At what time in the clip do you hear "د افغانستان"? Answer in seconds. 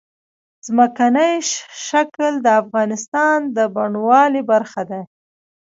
2.41-3.37